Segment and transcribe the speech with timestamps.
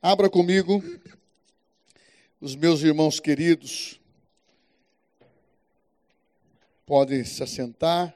[0.00, 0.80] Abra comigo,
[2.40, 4.00] os meus irmãos queridos,
[6.86, 8.14] podem se assentar.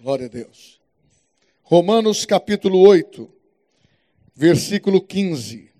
[0.00, 0.80] Glória a Deus.
[1.62, 3.30] Romanos capítulo 8,
[4.34, 5.70] versículo 15.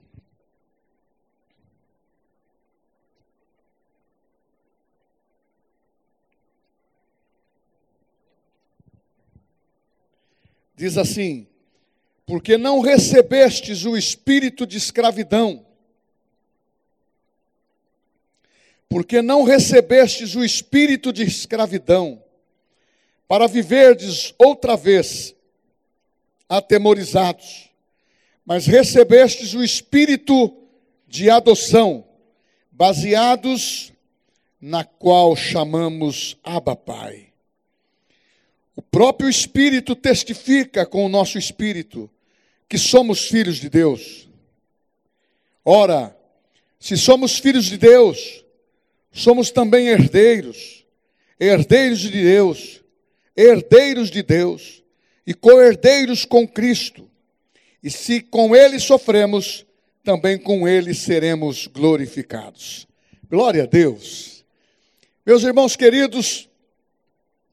[10.76, 11.48] Diz assim:
[12.28, 15.64] Porque não recebestes o espírito de escravidão,
[18.86, 22.22] porque não recebestes o espírito de escravidão,
[23.26, 25.34] para viverdes outra vez
[26.46, 27.70] atemorizados,
[28.44, 30.54] mas recebestes o espírito
[31.06, 32.06] de adoção,
[32.70, 33.90] baseados
[34.60, 37.28] na qual chamamos Abba Pai.
[38.76, 42.10] O próprio Espírito testifica com o nosso espírito
[42.68, 44.28] que somos filhos de Deus.
[45.64, 46.16] Ora,
[46.78, 48.44] se somos filhos de Deus,
[49.10, 50.84] somos também herdeiros,
[51.40, 52.82] herdeiros de Deus,
[53.36, 54.82] herdeiros de Deus
[55.26, 57.08] e co-herdeiros com Cristo.
[57.82, 59.64] E se com Ele sofremos,
[60.02, 62.86] também com Ele seremos glorificados.
[63.28, 64.44] Glória a Deus.
[65.24, 66.48] Meus irmãos queridos,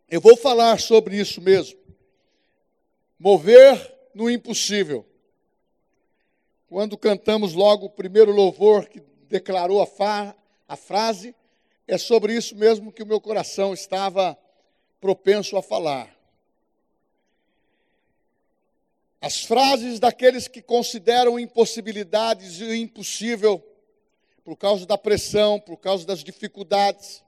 [0.09, 1.77] eu vou falar sobre isso mesmo.
[3.19, 5.05] Mover no impossível.
[6.67, 10.35] Quando cantamos logo o primeiro louvor que declarou a,
[10.67, 11.35] a frase,
[11.85, 14.37] é sobre isso mesmo que o meu coração estava
[15.01, 16.15] propenso a falar.
[19.21, 23.61] As frases daqueles que consideram impossibilidades e impossível
[24.43, 27.23] por causa da pressão, por causa das dificuldades,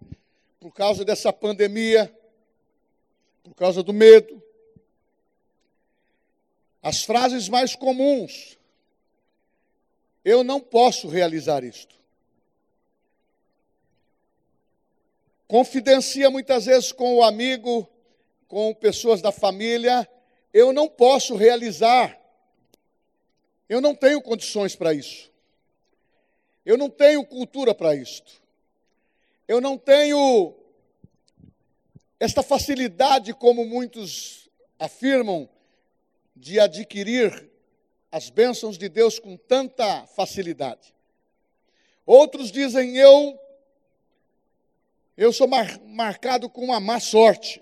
[0.60, 2.12] por causa dessa pandemia,
[3.44, 4.42] por causa do medo.
[6.82, 8.58] As frases mais comuns.
[10.24, 11.96] Eu não posso realizar isto.
[15.48, 17.90] Confidencia muitas vezes com o amigo,
[18.48, 20.08] com pessoas da família.
[20.54, 22.20] Eu não posso realizar.
[23.70, 25.32] Eu não tenho condições para isso.
[26.66, 28.42] Eu não tenho cultura para isto.
[29.48, 30.54] Eu não tenho
[32.20, 35.48] esta facilidade, como muitos afirmam,
[36.40, 37.50] de adquirir
[38.12, 40.94] as bênçãos de Deus com tanta facilidade.
[42.06, 43.40] Outros dizem, eu,
[45.18, 47.62] eu sou mar, marcado com uma má sorte.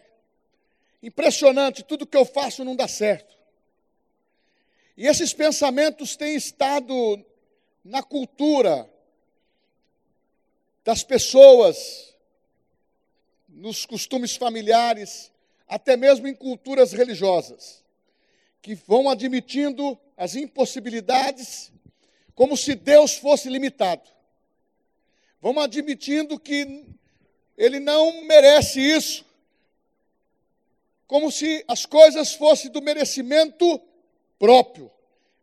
[1.02, 3.36] Impressionante, tudo que eu faço não dá certo.
[4.97, 7.25] E esses pensamentos têm estado
[7.84, 8.90] na cultura
[10.84, 12.16] das pessoas,
[13.47, 15.31] nos costumes familiares,
[15.68, 17.84] até mesmo em culturas religiosas,
[18.65, 21.71] que vão admitindo as impossibilidades
[22.33, 24.09] como se Deus fosse limitado.
[25.39, 26.83] Vão admitindo que
[27.55, 29.23] ele não merece isso,
[31.05, 33.79] como se as coisas fossem do merecimento
[34.39, 34.89] próprio,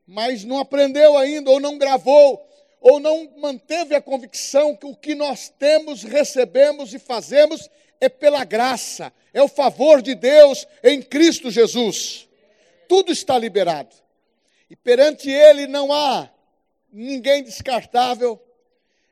[0.05, 2.45] mas não aprendeu ainda ou não gravou
[2.81, 8.43] ou não manteve a convicção que o que nós temos, recebemos e fazemos é pela
[8.45, 12.29] graça, é o favor de Deus em Cristo Jesus.
[12.93, 13.97] Tudo está liberado.
[14.69, 16.31] E perante Ele não há
[16.93, 18.39] ninguém descartável,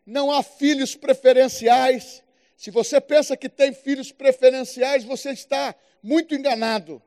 [0.04, 2.22] não há filhos preferenciais.
[2.58, 7.02] Se você pensa que tem filhos preferenciais, você está muito enganado.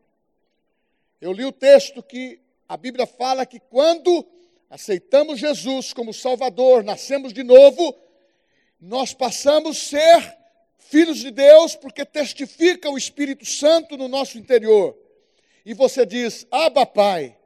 [1.22, 4.26] Eu li o texto que a Bíblia fala que quando
[4.68, 7.96] aceitamos Jesus como Salvador, nascemos de novo,
[8.82, 10.38] nós passamos a ser
[10.80, 15.03] filhos de Deus, porque testifica o Espírito Santo no nosso interior.
[15.66, 17.38] E você diz, Abba Pai.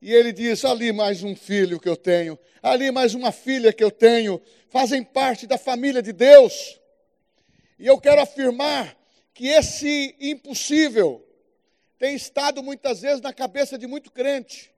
[0.00, 3.82] E ele diz, ali mais um filho que eu tenho, ali mais uma filha que
[3.82, 6.78] eu tenho, fazem parte da família de Deus.
[7.78, 8.96] E eu quero afirmar
[9.34, 11.26] que esse impossível
[11.98, 14.70] tem estado muitas vezes na cabeça de muito crente,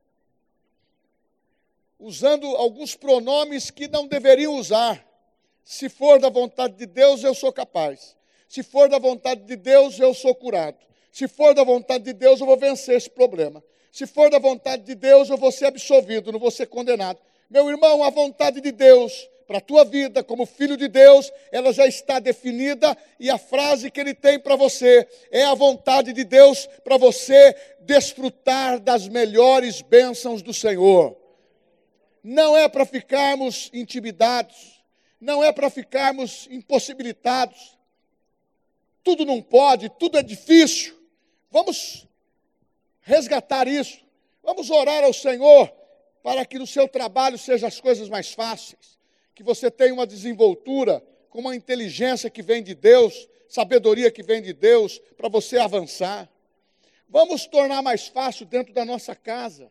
[1.99, 5.05] usando alguns pronomes que não deveriam usar.
[5.65, 8.17] Se for da vontade de Deus, eu sou capaz.
[8.49, 10.79] Se for da vontade de Deus, eu sou curado.
[11.11, 13.63] Se for da vontade de Deus, eu vou vencer esse problema.
[13.91, 17.19] Se for da vontade de Deus, eu vou ser absolvido, não vou ser condenado.
[17.51, 21.73] Meu irmão, a vontade de Deus para a tua vida, como filho de Deus, ela
[21.73, 26.23] já está definida e a frase que ele tem para você é a vontade de
[26.23, 31.17] Deus para você desfrutar das melhores bênçãos do Senhor.
[32.23, 34.83] Não é para ficarmos intimidados,
[35.19, 37.79] não é para ficarmos impossibilitados,
[39.03, 40.98] tudo não pode, tudo é difícil.
[41.59, 42.07] Vamos
[43.01, 43.99] resgatar isso.
[44.45, 45.69] Vamos orar ao Senhor
[46.23, 48.97] para que no seu trabalho sejam as coisas mais fáceis,
[49.35, 54.41] que você tenha uma desenvoltura com uma inteligência que vem de Deus, sabedoria que vem
[54.41, 56.29] de Deus, para você avançar.
[57.09, 59.69] Vamos tornar mais fácil dentro da nossa casa.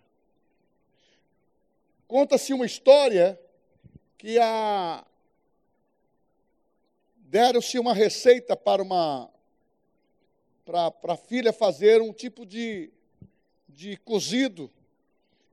[2.05, 3.39] Conta-se uma história
[4.17, 5.05] que a
[7.15, 9.29] deram-se uma receita para uma
[10.67, 12.91] para, a filha fazer um tipo de,
[13.69, 14.69] de cozido,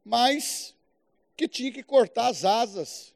[0.04, 0.74] mas
[1.36, 3.14] que tinha que cortar as asas.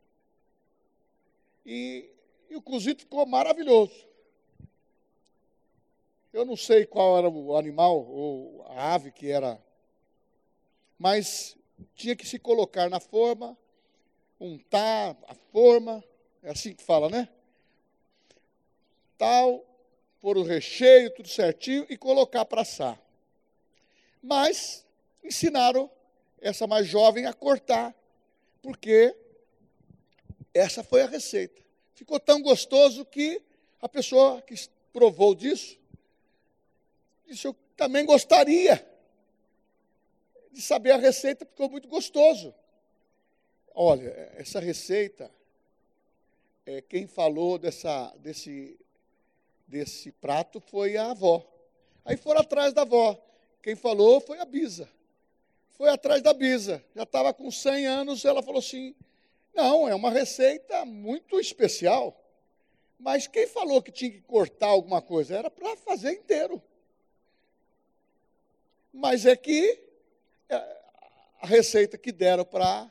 [1.67, 2.09] E,
[2.49, 4.07] e o cozido ficou maravilhoso.
[6.33, 9.61] Eu não sei qual era o animal ou a ave que era,
[10.97, 11.57] mas
[11.97, 13.59] tinha que se colocar na forma,
[14.39, 16.05] untar a forma,
[16.45, 17.29] é assim que fala, né?
[19.17, 19.68] Tal,
[20.21, 23.01] pôr o recheio, tudo certinho e colocar para assar.
[24.23, 24.85] Mas
[25.23, 25.91] ensinaram
[26.41, 27.95] essa mais jovem a cortar,
[28.63, 29.15] porque
[30.53, 31.63] essa foi a receita.
[31.95, 33.43] Ficou tão gostoso que
[33.81, 34.55] a pessoa que
[34.93, 35.79] provou disso
[37.27, 38.85] disse: Eu também gostaria
[40.51, 42.55] de saber a receita, ficou muito gostoso.
[43.75, 45.31] Olha, essa receita,
[46.67, 48.77] é, quem falou dessa, desse
[49.69, 51.47] desse prato foi a avó.
[52.05, 53.17] Aí foram atrás da avó.
[53.63, 54.89] Quem falou foi a Bisa.
[55.73, 56.83] Foi atrás da Bisa.
[56.97, 58.97] Já estava com 100 anos, ela falou assim:
[59.55, 62.19] não, é uma receita muito especial.
[62.99, 65.37] Mas quem falou que tinha que cortar alguma coisa?
[65.37, 66.61] Era para fazer inteiro.
[68.93, 69.81] Mas é que
[70.49, 70.57] é,
[71.41, 72.91] a receita que deram para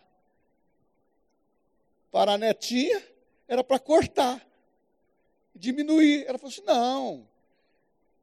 [2.10, 3.04] para a netinha
[3.48, 4.47] era para cortar
[5.58, 6.26] diminuir.
[6.28, 7.28] Ela falou assim: não,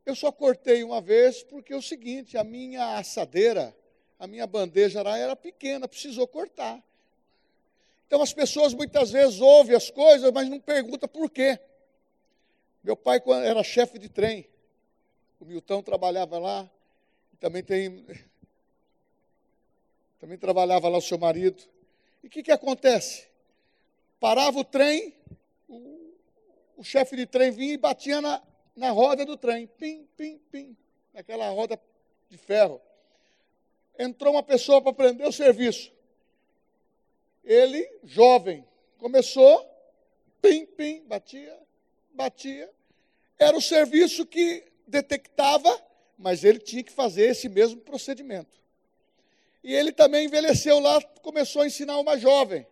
[0.07, 3.75] eu só cortei uma vez porque é o seguinte: a minha assadeira,
[4.19, 6.83] a minha bandeja era pequena, precisou cortar.
[8.07, 11.59] Então as pessoas muitas vezes ouvem as coisas, mas não perguntam por quê.
[12.83, 14.47] Meu pai era chefe de trem,
[15.41, 16.71] o Milton trabalhava lá,
[17.41, 18.05] também tem.
[20.21, 21.63] Também trabalhava lá o seu marido.
[22.23, 23.27] E o que, que acontece?
[24.19, 25.13] Parava o trem,
[26.77, 28.43] o chefe de trem vinha e batia na,
[28.75, 29.67] na roda do trem.
[29.67, 30.77] Pim, pim, pim.
[31.13, 31.81] Naquela roda
[32.29, 32.81] de ferro.
[33.99, 35.93] Entrou uma pessoa para prender o serviço.
[37.45, 38.67] Ele, jovem,
[38.99, 39.71] começou,
[40.41, 41.57] pim, pim, batia,
[42.13, 42.71] batia.
[43.39, 45.83] Era o serviço que detectava,
[46.17, 48.63] mas ele tinha que fazer esse mesmo procedimento.
[49.63, 52.67] E ele também envelheceu lá, começou a ensinar uma jovem.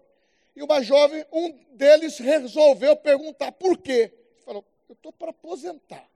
[0.55, 4.13] E uma jovem, um deles resolveu perguntar por quê.
[4.13, 6.09] Ele falou: Eu estou para aposentar.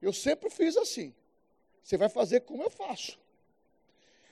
[0.00, 1.14] Eu sempre fiz assim.
[1.82, 3.18] Você vai fazer como eu faço.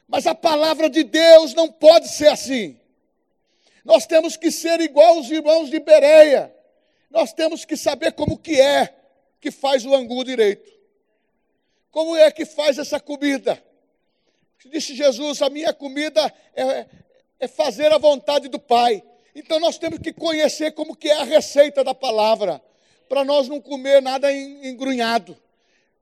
[0.07, 2.79] Mas a palavra de Deus não pode ser assim.
[3.85, 6.55] Nós temos que ser igual os irmãos de Bereia.
[7.11, 8.95] Nós temos que saber como que é
[9.41, 10.71] que faz o angu direito.
[11.91, 13.63] Como é que faz essa comida?
[14.67, 16.87] Disse Jesus: a minha comida é,
[17.41, 19.03] é fazer a vontade do Pai.
[19.35, 22.63] Então nós temos que conhecer como que é a receita da palavra,
[23.09, 25.33] para nós não comer nada engrunhado.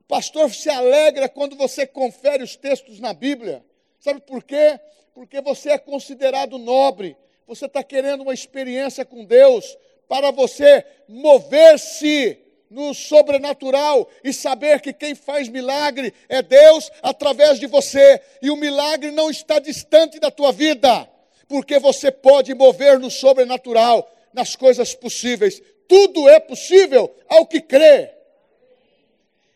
[0.01, 3.65] O pastor se alegra quando você confere os textos na Bíblia.
[4.01, 4.79] Sabe por quê?
[5.15, 7.17] Porque você é considerado nobre.
[7.47, 9.77] Você está querendo uma experiência com Deus
[10.09, 12.39] para você mover-se
[12.71, 18.21] no sobrenatural e saber que quem faz milagre é Deus através de você.
[18.43, 21.09] E o milagre não está distante da tua vida
[21.49, 25.63] porque você pode mover no sobrenatural, nas coisas possíveis.
[25.89, 28.15] Tudo é possível ao que crê.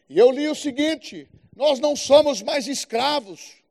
[0.09, 3.63] E eu li o seguinte: nós não somos mais escravos.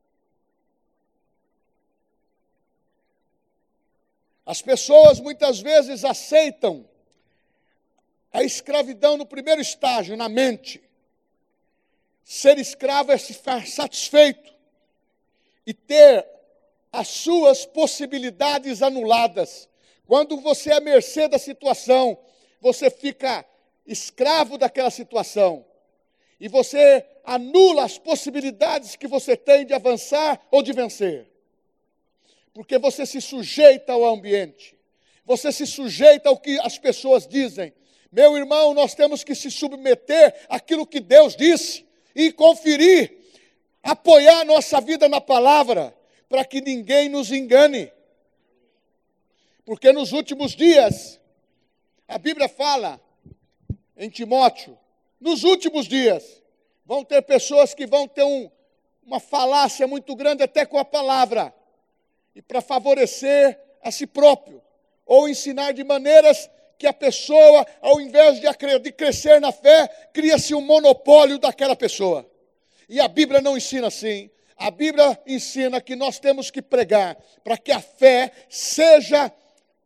[4.46, 6.88] As pessoas muitas vezes aceitam
[8.32, 10.82] a escravidão no primeiro estágio, na mente.
[12.24, 14.52] Ser escravo é se ficar satisfeito
[15.66, 16.26] e ter
[16.92, 19.68] as suas possibilidades anuladas.
[20.06, 22.18] Quando você é à mercê da situação,
[22.60, 23.44] você fica
[23.86, 25.64] escravo daquela situação.
[26.38, 31.26] E você anula as possibilidades que você tem de avançar ou de vencer.
[32.52, 34.76] Porque você se sujeita ao ambiente.
[35.24, 37.72] Você se sujeita ao que as pessoas dizem.
[38.10, 43.18] Meu irmão, nós temos que se submeter àquilo que Deus disse e conferir,
[43.82, 45.96] apoiar nossa vida na palavra
[46.32, 47.92] para que ninguém nos engane.
[49.66, 51.20] Porque nos últimos dias,
[52.08, 52.98] a Bíblia fala
[53.98, 54.78] em Timóteo,
[55.20, 56.42] nos últimos dias,
[56.86, 58.50] vão ter pessoas que vão ter um,
[59.04, 61.54] uma falácia muito grande até com a palavra.
[62.34, 64.62] e para favorecer a si próprio,
[65.04, 66.48] ou ensinar de maneiras
[66.78, 68.48] que a pessoa, ao invés de,
[68.80, 72.26] de crescer na fé, cria-se um monopólio daquela pessoa.
[72.88, 74.30] E a Bíblia não ensina assim.
[74.62, 79.32] A Bíblia ensina que nós temos que pregar para que a fé seja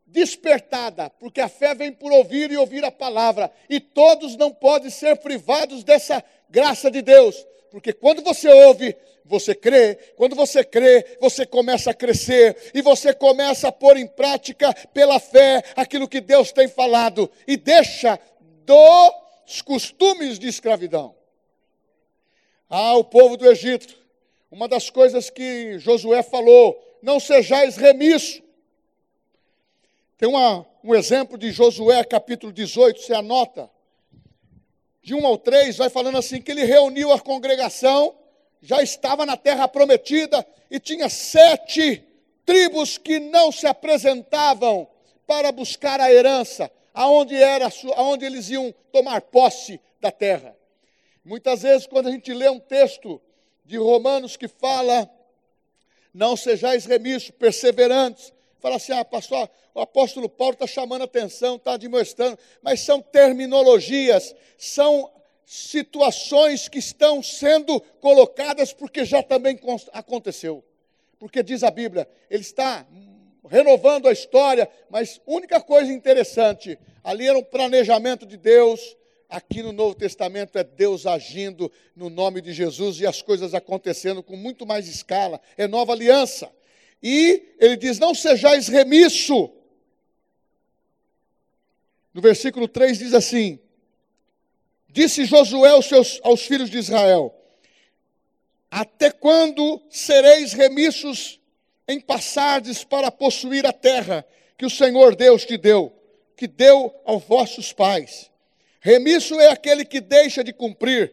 [0.06, 4.90] despertada, porque a fé vem por ouvir e ouvir a palavra, e todos não podem
[4.90, 11.16] ser privados dessa graça de Deus, porque quando você ouve, você crê, quando você crê,
[11.22, 16.20] você começa a crescer, e você começa a pôr em prática pela fé aquilo que
[16.20, 18.20] Deus tem falado, e deixa
[18.66, 21.14] dos costumes de escravidão.
[22.68, 24.05] Ah, o povo do Egito,
[24.56, 28.42] uma das coisas que Josué falou, não sejais remisso,
[30.16, 33.68] tem uma, um exemplo de Josué, capítulo 18, você anota.
[35.02, 38.16] De 1 ao 3, vai falando assim: que ele reuniu a congregação,
[38.62, 42.02] já estava na terra prometida, e tinha sete
[42.46, 44.88] tribos que não se apresentavam
[45.26, 50.56] para buscar a herança, aonde, era, aonde eles iam tomar posse da terra.
[51.22, 53.20] Muitas vezes, quando a gente lê um texto
[53.66, 55.10] de Romanos que fala,
[56.14, 61.76] não sejais remissos, perseverantes, fala assim: ah, pastor, o apóstolo Paulo está chamando atenção, está
[61.76, 65.10] demonstrando, mas são terminologias, são
[65.44, 69.58] situações que estão sendo colocadas porque já também
[69.92, 70.64] aconteceu.
[71.18, 72.86] Porque diz a Bíblia, ele está
[73.48, 78.95] renovando a história, mas única coisa interessante, ali era um planejamento de Deus,
[79.28, 84.22] aqui no Novo Testamento é Deus agindo no nome de Jesus e as coisas acontecendo
[84.22, 86.50] com muito mais escala, é nova aliança.
[87.02, 89.50] E ele diz: Não sejais remisso.
[92.12, 93.58] No versículo 3 diz assim:
[94.88, 97.34] Disse Josué aos, seus, aos filhos de Israel:
[98.70, 101.40] Até quando sereis remissos
[101.86, 105.92] em passardes para possuir a terra que o Senhor Deus te deu,
[106.34, 108.30] que deu aos vossos pais?
[108.86, 111.12] Remisso é aquele que deixa de cumprir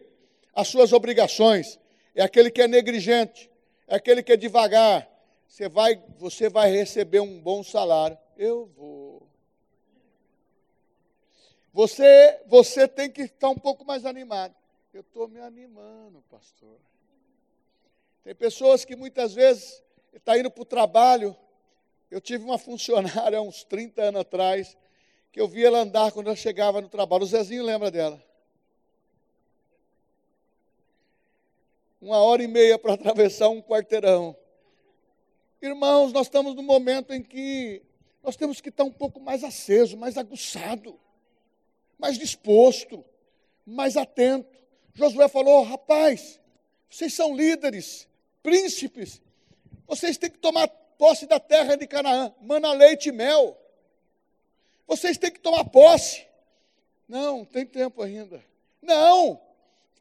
[0.53, 1.79] as suas obrigações,
[2.13, 3.49] é aquele que é negligente,
[3.87, 5.09] é aquele que é devagar,
[5.47, 8.15] você vai, você vai receber um bom salário.
[8.37, 9.27] Eu vou.
[11.73, 14.53] Você, você tem que estar um pouco mais animado.
[14.93, 16.77] Eu estou me animando, pastor.
[18.23, 19.81] Tem pessoas que muitas vezes
[20.13, 21.35] estão tá indo para o trabalho.
[22.11, 24.77] Eu tive uma funcionária uns 30 anos atrás,
[25.33, 27.23] que eu via ela andar quando ela chegava no trabalho.
[27.23, 28.23] O Zezinho lembra dela.
[31.99, 34.37] Uma hora e meia para atravessar um quarteirão.
[35.59, 37.81] Irmãos, nós estamos num momento em que
[38.21, 40.99] nós temos que estar um pouco mais aceso, mais aguçado,
[41.97, 43.03] mais disposto,
[43.65, 44.55] mais atento.
[44.93, 46.39] Josué falou: rapaz,
[46.87, 48.07] vocês são líderes,
[48.43, 49.19] príncipes,
[49.87, 53.57] vocês têm que tomar posse da terra de Canaã, mana leite e mel.
[54.87, 56.25] Vocês têm que tomar posse.
[57.07, 58.43] Não, tem tempo ainda.
[58.81, 59.39] Não,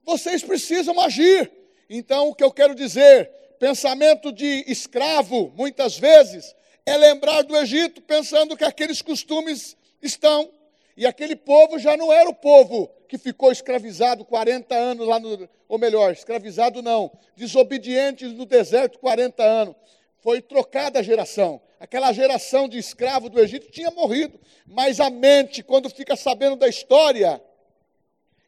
[0.05, 1.51] vocês precisam agir.
[1.89, 3.31] Então, o que eu quero dizer,
[3.63, 6.53] Pensamento de escravo, muitas vezes,
[6.85, 10.51] é lembrar do Egito pensando que aqueles costumes estão.
[10.97, 15.49] E aquele povo já não era o povo que ficou escravizado 40 anos lá no.
[15.69, 19.77] Ou melhor, escravizado não, desobedientes no deserto 40 anos.
[20.23, 21.61] Foi trocada a geração.
[21.81, 24.41] Aquela geração de escravo do Egito tinha morrido.
[24.65, 27.43] Mas a mente, quando fica sabendo da história,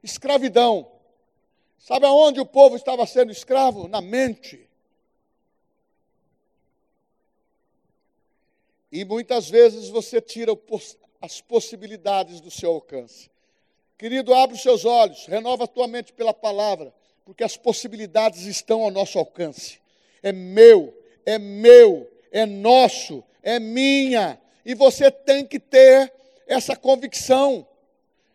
[0.03, 0.91] escravidão.
[1.77, 3.89] Sabe aonde o povo estava sendo escravo?
[3.89, 4.71] Na mente.
[8.93, 10.57] E muitas vezes você tira
[11.21, 13.29] as possibilidades do seu alcance.
[13.99, 18.83] Querido, abre os seus olhos, renova a tua mente pela palavra, porque as possibilidades estão
[18.83, 19.81] ao nosso alcance.
[20.23, 24.39] É meu, é meu, é nosso, é minha.
[24.65, 26.13] E você tem que ter
[26.47, 27.67] essa convicção.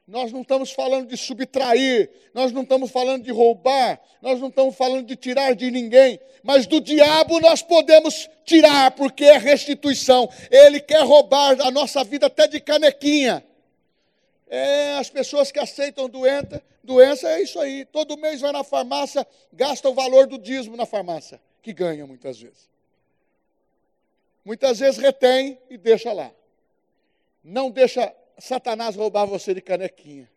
[0.07, 4.75] Nós não estamos falando de subtrair, nós não estamos falando de roubar, nós não estamos
[4.75, 10.27] falando de tirar de ninguém, mas do diabo nós podemos tirar, porque é restituição.
[10.49, 13.45] Ele quer roubar a nossa vida até de canequinha.
[14.49, 17.85] É, as pessoas que aceitam doença, doença é isso aí.
[17.85, 22.39] Todo mês vai na farmácia, gasta o valor do dízimo na farmácia, que ganha muitas
[22.39, 22.67] vezes.
[24.49, 26.31] Muitas vezes retém e deixa lá.
[27.43, 30.27] Não deixa Satanás roubar você de canequinha.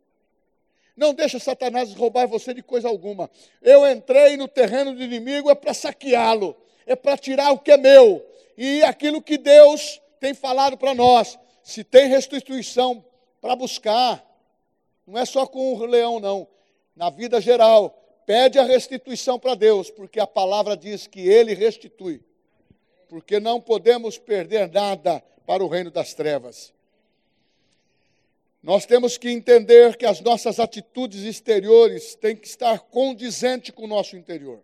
[0.95, 3.31] Não deixa Satanás roubar você de coisa alguma.
[3.63, 6.55] Eu entrei no terreno do inimigo é para saqueá-lo,
[6.85, 8.23] é para tirar o que é meu.
[8.55, 13.03] E aquilo que Deus tem falado para nós, se tem restituição
[13.41, 14.23] para buscar,
[15.07, 16.47] não é só com o leão, não.
[16.95, 17.89] Na vida geral,
[18.27, 22.23] pede a restituição para Deus, porque a palavra diz que ele restitui.
[23.13, 26.73] Porque não podemos perder nada para o reino das trevas.
[28.63, 33.87] Nós temos que entender que as nossas atitudes exteriores têm que estar condizente com o
[33.87, 34.63] nosso interior.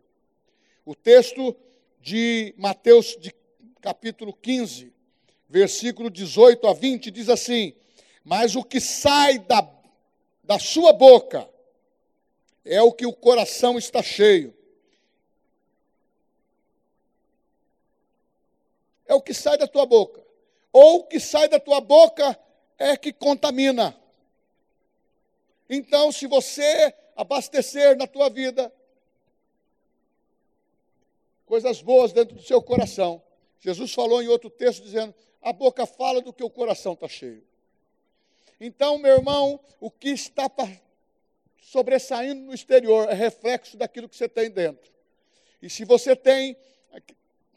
[0.82, 1.54] O texto
[2.00, 3.34] de Mateus, de
[3.82, 4.94] capítulo 15,
[5.46, 7.74] versículo 18 a 20, diz assim:
[8.24, 9.70] Mas o que sai da,
[10.42, 11.46] da sua boca
[12.64, 14.56] é o que o coração está cheio.
[19.08, 20.22] É o que sai da tua boca.
[20.72, 22.38] Ou o que sai da tua boca
[22.78, 23.98] é que contamina.
[25.68, 28.72] Então, se você abastecer na tua vida
[31.46, 33.20] coisas boas dentro do seu coração,
[33.58, 37.42] Jesus falou em outro texto dizendo: a boca fala do que o coração está cheio.
[38.60, 40.50] Então, meu irmão, o que está
[41.60, 44.90] sobressaindo no exterior é reflexo daquilo que você tem dentro.
[45.60, 46.56] E se você tem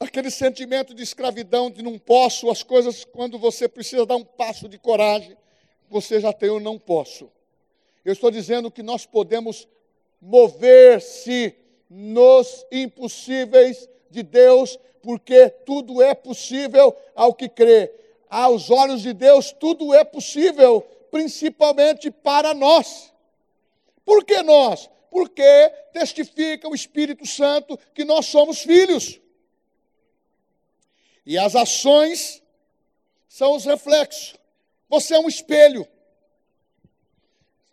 [0.01, 4.67] aquele sentimento de escravidão, de não posso, as coisas, quando você precisa dar um passo
[4.67, 5.37] de coragem,
[5.89, 7.29] você já tem o não posso.
[8.03, 9.67] Eu estou dizendo que nós podemos
[10.19, 11.55] mover-se
[11.87, 17.91] nos impossíveis de Deus, porque tudo é possível ao que crê.
[18.27, 20.81] Aos olhos de Deus, tudo é possível,
[21.11, 23.13] principalmente para nós.
[24.03, 24.89] Por que nós?
[25.11, 29.20] Porque testifica o Espírito Santo que nós somos filhos.
[31.31, 32.43] E as ações
[33.25, 34.35] são os reflexos.
[34.89, 35.87] Você é um espelho.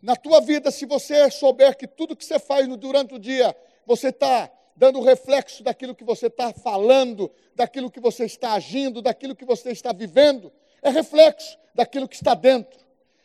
[0.01, 4.11] Na tua vida, se você souber que tudo que você faz durante o dia, você
[4.11, 9.45] está dando reflexo daquilo que você está falando, daquilo que você está agindo, daquilo que
[9.45, 12.79] você está vivendo, é reflexo daquilo que está dentro.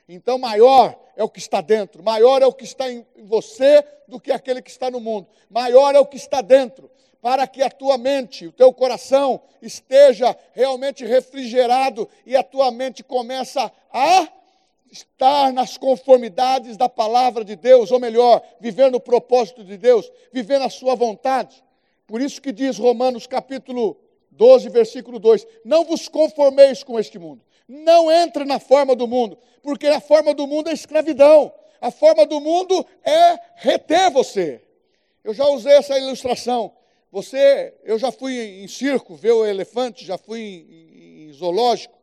[0.07, 4.19] Então, maior é o que está dentro, maior é o que está em você do
[4.19, 6.89] que aquele que está no mundo, maior é o que está dentro
[7.23, 13.01] para que a tua mente, o teu coração esteja realmente refrigerado e a tua mente
[13.01, 14.27] começa a
[14.91, 20.59] estar nas conformidades da palavra de Deus, ou melhor, viver no propósito de Deus, viver
[20.59, 21.63] na sua vontade.
[22.05, 23.97] Por isso que diz Romanos capítulo
[24.31, 27.41] 12, versículo 2: Não vos conformeis com este mundo.
[27.67, 31.53] Não entre na forma do mundo, porque a forma do mundo é escravidão.
[31.79, 34.61] A forma do mundo é reter você.
[35.23, 36.73] Eu já usei essa ilustração.
[37.11, 41.97] Você, eu já fui em, circo ver o elefante, já fui em, em, zoológico.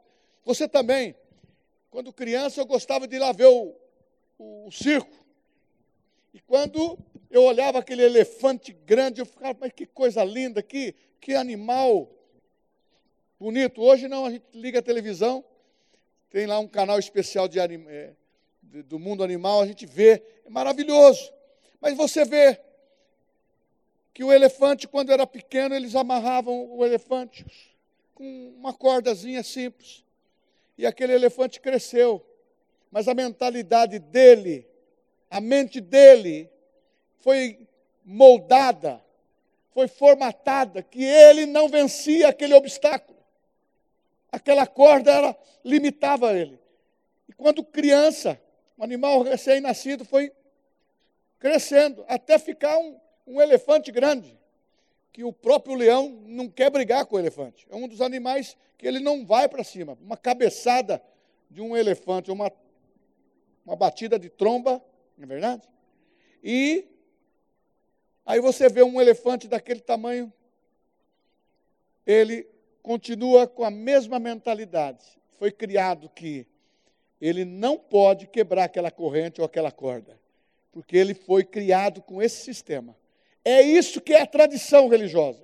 [0.44, 1.14] Você também.
[1.90, 3.74] Quando criança, eu gostava de ir lá ver o,
[4.38, 5.10] o, o circo.
[6.32, 6.98] E quando
[7.30, 12.08] eu olhava aquele elefante grande, eu ficava, mas que coisa linda, que, que animal
[13.38, 13.80] bonito.
[13.80, 15.44] Hoje não, a gente liga a televisão,
[16.30, 18.12] tem lá um canal especial de, é,
[18.62, 21.32] do mundo animal, a gente vê, é maravilhoso.
[21.80, 22.60] Mas você vê
[24.14, 27.44] que o elefante, quando era pequeno, eles amarravam o elefante
[28.14, 30.04] com uma cordazinha simples.
[30.78, 32.24] E aquele elefante cresceu.
[32.90, 34.66] Mas a mentalidade dele,
[35.28, 36.48] a mente dele,
[37.18, 37.66] foi
[38.04, 39.02] moldada,
[39.72, 43.19] foi formatada, que ele não vencia aquele obstáculo.
[44.30, 46.58] Aquela corda era, limitava ele.
[47.28, 48.40] E quando criança,
[48.76, 50.32] o animal recém-nascido foi
[51.38, 54.38] crescendo, até ficar um, um elefante grande,
[55.12, 57.66] que o próprio leão não quer brigar com o elefante.
[57.70, 59.98] É um dos animais que ele não vai para cima.
[60.00, 61.02] Uma cabeçada
[61.50, 62.52] de um elefante, uma,
[63.66, 64.82] uma batida de tromba,
[65.16, 65.68] não é verdade?
[66.42, 66.86] E
[68.24, 70.32] aí você vê um elefante daquele tamanho,
[72.06, 72.46] ele
[72.82, 75.04] continua com a mesma mentalidade.
[75.38, 76.46] Foi criado que
[77.20, 80.18] ele não pode quebrar aquela corrente ou aquela corda,
[80.72, 82.96] porque ele foi criado com esse sistema.
[83.44, 85.42] É isso que é a tradição religiosa.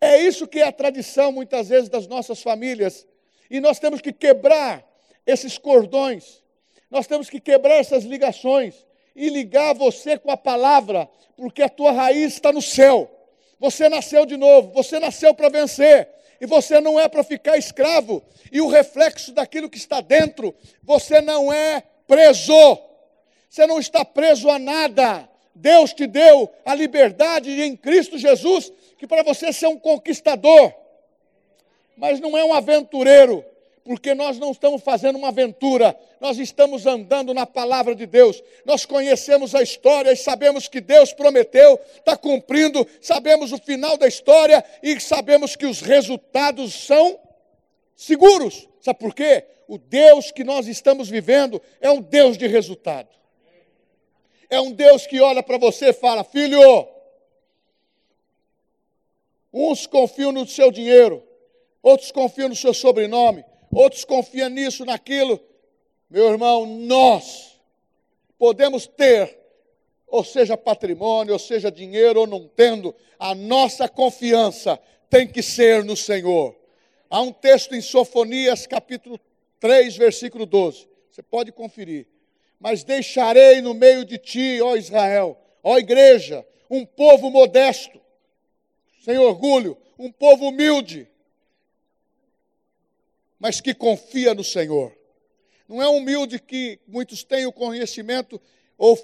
[0.00, 3.06] É isso que é a tradição, muitas vezes, das nossas famílias.
[3.50, 4.86] E nós temos que quebrar
[5.26, 6.42] esses cordões,
[6.90, 11.92] nós temos que quebrar essas ligações e ligar você com a palavra, porque a tua
[11.92, 13.10] raiz está no céu.
[13.58, 16.08] Você nasceu de novo, você nasceu para vencer,
[16.40, 18.22] e você não é para ficar escravo.
[18.50, 22.78] E o reflexo daquilo que está dentro, você não é preso.
[23.48, 25.28] Você não está preso a nada.
[25.54, 30.72] Deus te deu a liberdade em Cristo Jesus, que para você ser um conquistador,
[31.96, 33.44] mas não é um aventureiro,
[33.90, 38.86] porque nós não estamos fazendo uma aventura, nós estamos andando na palavra de Deus, nós
[38.86, 44.64] conhecemos a história e sabemos que Deus prometeu, está cumprindo, sabemos o final da história
[44.80, 47.18] e sabemos que os resultados são
[47.96, 48.68] seguros.
[48.80, 49.44] Sabe por quê?
[49.66, 53.08] O Deus que nós estamos vivendo é um Deus de resultado.
[54.48, 56.60] É um Deus que olha para você e fala: Filho,
[59.52, 61.24] uns confiam no seu dinheiro,
[61.82, 65.40] outros confiam no seu sobrenome, outros confiam nisso, naquilo.
[66.08, 67.60] Meu irmão, nós
[68.38, 69.38] podemos ter,
[70.06, 75.84] ou seja patrimônio, ou seja dinheiro, ou não tendo, a nossa confiança tem que ser
[75.84, 76.56] no Senhor.
[77.08, 79.18] Há um texto em Sofonias, capítulo
[79.58, 80.88] 3, versículo 12.
[81.10, 82.06] Você pode conferir.
[82.58, 88.00] Mas deixarei no meio de ti, ó Israel, ó igreja, um povo modesto,
[89.04, 91.09] sem orgulho, um povo humilde,
[93.40, 94.94] mas que confia no Senhor.
[95.66, 98.40] Não é humilde que muitos têm o conhecimento
[98.76, 98.98] ou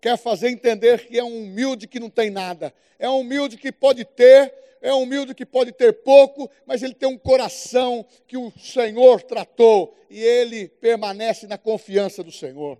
[0.00, 2.74] quer fazer entender que é um humilde que não tem nada.
[2.98, 6.94] É um humilde que pode ter, é um humilde que pode ter pouco, mas ele
[6.94, 12.78] tem um coração que o Senhor tratou e ele permanece na confiança do Senhor.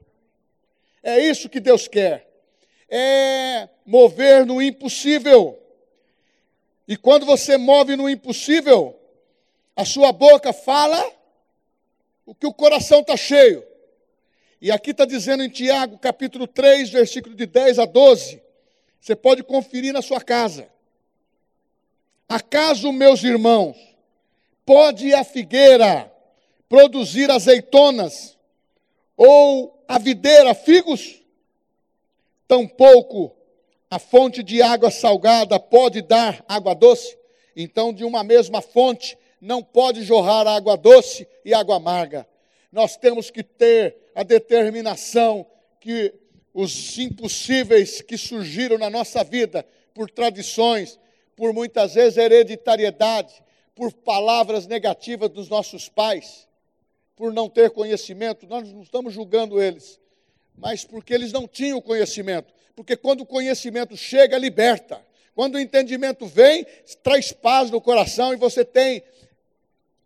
[1.03, 2.29] É isso que Deus quer.
[2.89, 5.61] É mover no impossível.
[6.89, 8.99] E quando você move no impossível,
[9.77, 11.13] a sua boca fala
[12.25, 13.63] o que o coração está cheio.
[14.61, 18.43] E aqui está dizendo em Tiago, capítulo 3, versículo de 10 a 12.
[18.99, 20.67] Você pode conferir na sua casa.
[22.27, 23.77] Acaso, meus irmãos,
[24.65, 26.11] pode a figueira
[26.69, 28.37] produzir azeitonas
[29.15, 31.23] ou a videira figos?
[32.49, 33.37] Tampouco
[33.91, 37.17] a fonte de água salgada pode dar água doce?
[37.55, 42.27] Então, de uma mesma fonte não pode jorrar água doce e água amarga.
[42.73, 45.47] Nós temos que ter a determinação
[45.81, 46.13] que
[46.53, 50.99] os impossíveis que surgiram na nossa vida por tradições,
[51.37, 53.35] por muitas vezes hereditariedade,
[53.75, 56.49] por palavras negativas dos nossos pais,
[57.15, 60.01] por não ter conhecimento, nós não estamos julgando eles,
[60.57, 62.53] mas porque eles não tinham conhecimento.
[62.75, 65.01] Porque quando o conhecimento chega, liberta.
[65.35, 66.67] Quando o entendimento vem,
[67.03, 69.03] traz paz no coração e você tem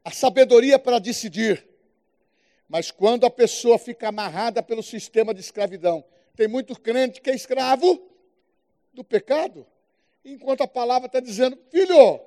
[0.04, 1.66] a sabedoria para decidir.
[2.68, 6.04] Mas quando a pessoa fica amarrada pelo sistema de escravidão,
[6.36, 8.00] tem muito crente que é escravo
[8.92, 9.66] do pecado,
[10.24, 12.20] enquanto a palavra está dizendo: filho,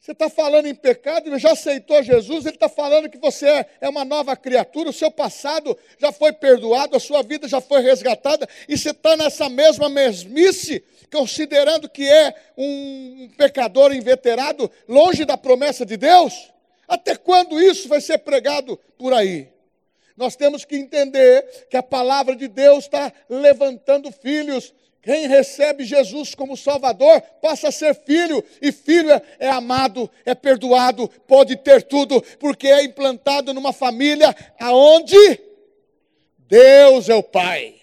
[0.00, 3.88] você está falando em pecado, já aceitou Jesus, ele está falando que você é, é
[3.88, 8.48] uma nova criatura, o seu passado já foi perdoado, a sua vida já foi resgatada,
[8.68, 15.84] e você está nessa mesma mesmice, considerando que é um pecador inveterado, longe da promessa
[15.84, 16.55] de Deus?
[16.88, 19.48] Até quando isso vai ser pregado por aí?
[20.16, 24.72] Nós temos que entender que a palavra de Deus está levantando filhos
[25.06, 30.34] quem recebe Jesus como Salvador passa a ser filho, e filho é, é, amado, é
[30.34, 35.16] perdoado, pode ter tudo, porque é implantado numa família aonde
[36.38, 37.76] Deus é o Pai.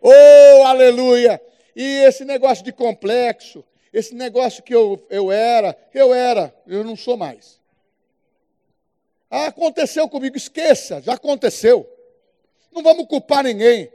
[0.00, 1.38] Oh, aleluia!
[1.74, 6.96] E esse negócio de complexo, esse negócio que eu, eu era, eu era, eu não
[6.96, 7.60] sou mais.
[9.30, 11.88] Ah, aconteceu comigo, esqueça, já aconteceu.
[12.72, 13.90] Não vamos culpar ninguém.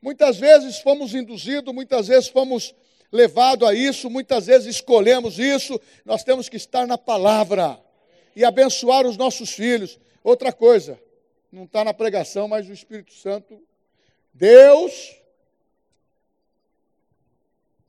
[0.00, 2.74] Muitas vezes fomos induzidos, muitas vezes fomos
[3.10, 5.80] levados a isso, muitas vezes escolhemos isso.
[6.04, 7.78] Nós temos que estar na palavra
[8.34, 9.98] e abençoar os nossos filhos.
[10.22, 11.00] Outra coisa,
[11.50, 13.60] não está na pregação, mas o Espírito Santo,
[14.32, 15.16] Deus,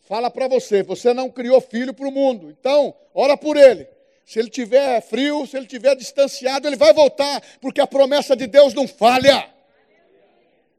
[0.01, 3.87] fala para você: você não criou filho para o mundo, então, ora por ele.
[4.29, 8.45] Se ele tiver frio, se ele tiver distanciado, ele vai voltar, porque a promessa de
[8.45, 9.51] Deus não falha.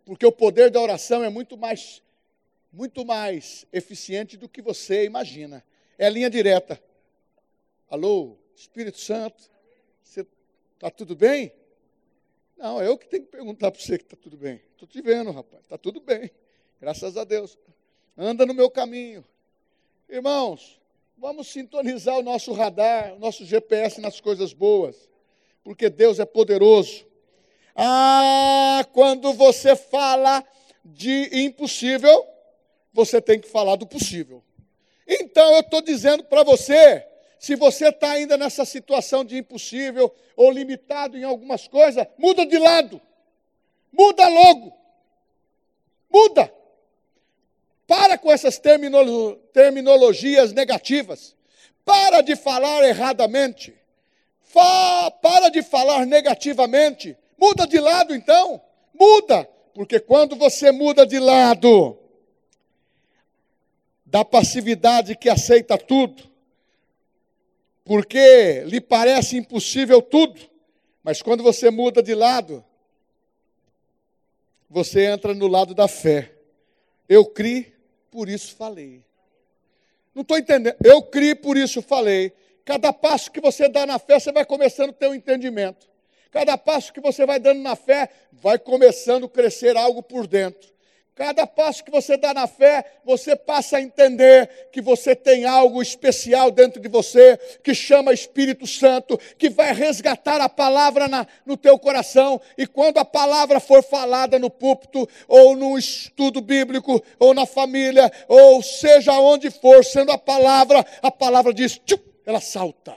[0.04, 2.00] Porque o poder da oração é muito mais,
[2.72, 5.64] muito mais eficiente do que você imagina.
[5.98, 6.80] É linha direta.
[7.88, 9.50] Alô, Espírito Santo,
[10.04, 11.52] está tudo bem?
[12.56, 14.62] Não, é eu que tenho que perguntar para você que está tudo bem.
[14.70, 16.30] Estou te vendo, rapaz, está tudo bem.
[16.80, 17.58] Graças a Deus.
[18.16, 19.24] Anda no meu caminho.
[20.08, 20.79] Irmãos,
[21.20, 24.96] vamos sintonizar o nosso radar, o nosso GPS nas coisas boas,
[25.62, 27.06] porque Deus é poderoso.
[27.76, 30.42] Ah, quando você fala
[30.82, 32.26] de impossível,
[32.90, 34.42] você tem que falar do possível.
[35.06, 37.06] Então eu estou dizendo para você,
[37.38, 42.56] se você está ainda nessa situação de impossível ou limitado em algumas coisas, muda de
[42.56, 42.98] lado.
[43.92, 44.72] Muda logo.
[46.10, 46.50] Muda.
[47.90, 51.34] Para com essas terminolo terminologias negativas.
[51.84, 53.74] Para de falar erradamente.
[54.42, 57.16] Fa para de falar negativamente.
[57.36, 58.62] Muda de lado então.
[58.94, 59.42] Muda.
[59.74, 61.98] Porque quando você muda de lado,
[64.06, 66.30] da passividade que aceita tudo,
[67.84, 70.40] porque lhe parece impossível tudo,
[71.02, 72.64] mas quando você muda de lado,
[74.68, 76.36] você entra no lado da fé.
[77.08, 77.79] Eu criei,
[78.10, 79.04] por isso falei.
[80.14, 80.76] Não estou entendendo.
[80.84, 82.32] Eu criei, por isso falei.
[82.64, 85.88] Cada passo que você dá na fé, você vai começando a ter um entendimento.
[86.30, 90.70] Cada passo que você vai dando na fé, vai começando a crescer algo por dentro.
[91.20, 95.82] Cada passo que você dá na fé, você passa a entender que você tem algo
[95.82, 101.58] especial dentro de você, que chama Espírito Santo, que vai resgatar a palavra na, no
[101.58, 102.40] teu coração.
[102.56, 108.10] E quando a palavra for falada no púlpito, ou no estudo bíblico, ou na família,
[108.26, 112.96] ou seja onde for, sendo a palavra, a palavra diz, tchum, ela salta.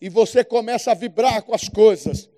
[0.00, 2.28] E você começa a vibrar com as coisas.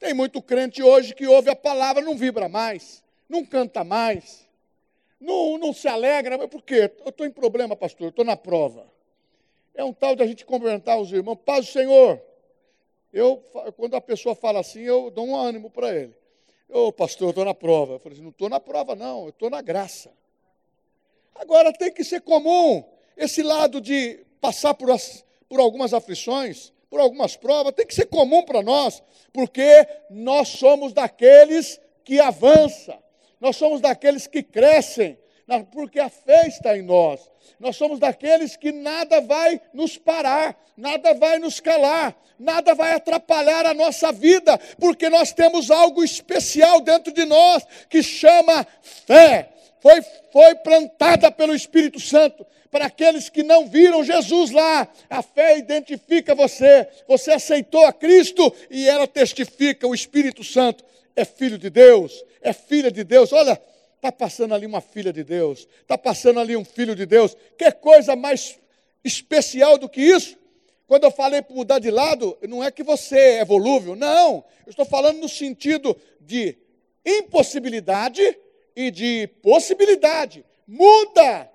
[0.00, 4.46] Tem muito crente hoje que ouve a palavra, não vibra mais não canta mais,
[5.20, 6.90] não, não se alegra, mas por quê?
[7.04, 8.86] Eu estou em problema, pastor, estou na prova.
[9.74, 12.20] É um tal de a gente cumprimentar os irmãos, paz do Senhor.
[13.12, 13.42] Eu,
[13.76, 16.14] quando a pessoa fala assim, eu dou um ânimo para ele.
[16.68, 17.94] Ô, pastor, eu estou na prova.
[17.94, 20.12] Eu falei assim, não estou na prova, não, eu estou na graça.
[21.34, 22.84] Agora tem que ser comum
[23.16, 28.06] esse lado de passar por, as, por algumas aflições, por algumas provas, tem que ser
[28.06, 32.96] comum para nós, porque nós somos daqueles que avança.
[33.44, 35.18] Nós somos daqueles que crescem,
[35.70, 37.20] porque a fé está em nós.
[37.60, 43.66] Nós somos daqueles que nada vai nos parar, nada vai nos calar, nada vai atrapalhar
[43.66, 49.50] a nossa vida, porque nós temos algo especial dentro de nós que chama fé.
[49.84, 50.00] Foi,
[50.32, 52.46] foi plantada pelo Espírito Santo.
[52.70, 56.88] Para aqueles que não viram Jesus lá, a fé identifica você.
[57.06, 60.82] Você aceitou a Cristo e ela testifica o Espírito Santo
[61.14, 63.30] é filho de Deus, é filha de Deus.
[63.30, 63.60] Olha,
[63.96, 67.36] está passando ali uma filha de Deus, está passando ali um filho de Deus.
[67.58, 68.58] Que coisa mais
[69.04, 70.34] especial do que isso?
[70.86, 74.42] Quando eu falei para mudar de lado, não é que você é volúvel, não.
[74.64, 76.56] Eu estou falando no sentido de
[77.04, 78.38] impossibilidade
[78.74, 80.44] e de possibilidade.
[80.66, 81.50] Muda!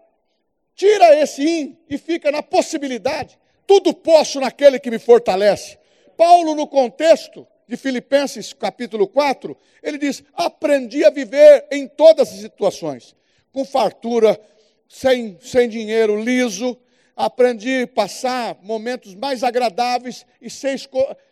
[0.76, 3.38] Tira esse in e fica na possibilidade.
[3.68, 5.78] Tudo posso naquele que me fortalece.
[6.16, 12.40] Paulo, no contexto, de Filipenses capítulo 4, ele diz: Aprendi a viver em todas as
[12.40, 13.16] situações,
[13.52, 14.42] com fartura,
[14.88, 16.76] sem, sem dinheiro, liso.
[17.16, 20.80] Aprendi a passar momentos mais agradáveis e ser,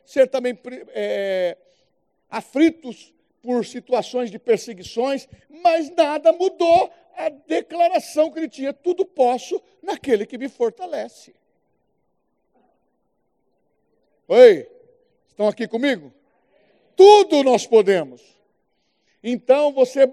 [0.05, 0.55] ser também
[0.89, 1.57] é,
[2.29, 3.13] aflitos
[3.47, 5.25] por situações de perseguições,
[5.63, 11.33] mas nada mudou a declaração que ele tinha: tudo posso naquele que me fortalece.
[14.27, 14.69] Oi,
[15.29, 16.11] estão aqui comigo?
[16.97, 18.21] tudo nós podemos.
[19.23, 20.11] Então você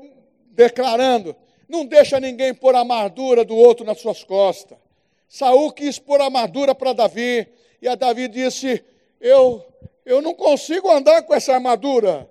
[0.50, 1.34] declarando,
[1.66, 4.78] não deixa ninguém pôr a armadura do outro nas suas costas.
[5.26, 7.48] Saul quis pôr a armadura para Davi,
[7.80, 8.84] e a Davi disse:
[9.20, 9.64] eu,
[10.04, 12.30] eu não consigo andar com essa armadura.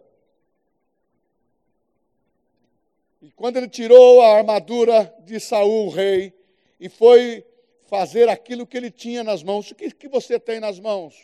[3.23, 6.33] E quando ele tirou a armadura de Saul, o rei,
[6.77, 7.45] e foi
[7.85, 11.15] fazer aquilo que ele tinha nas mãos, o que, que você tem nas mãos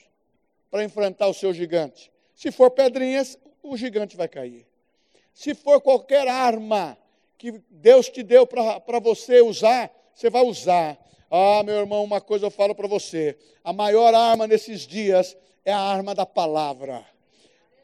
[0.71, 2.09] para enfrentar o seu gigante?
[2.33, 4.65] Se for pedrinhas, o gigante vai cair.
[5.33, 6.97] Se for qualquer arma
[7.37, 10.97] que Deus te deu para você usar, você vai usar.
[11.29, 15.35] Ah, meu irmão, uma coisa eu falo para você: a maior arma nesses dias
[15.65, 17.05] é a arma da palavra.